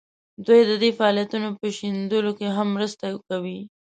دوی 0.45 0.61
د 0.69 0.71
دې 0.81 0.89
فعالیتونو 0.97 1.49
په 1.59 1.65
شنډولو 1.77 2.31
کې 2.39 2.47
هم 2.57 2.67
مرسته 2.75 3.05
کوي. 3.27 3.59